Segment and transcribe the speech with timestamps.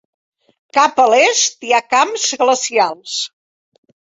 [0.77, 3.21] Cap a l'est hi ha camps glacials.